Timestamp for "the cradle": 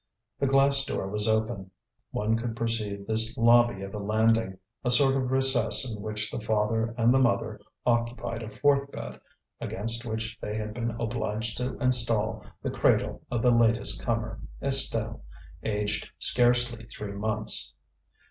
12.63-13.21